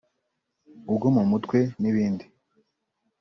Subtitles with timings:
[0.89, 2.25] ubwo mu mutwe n’ibindi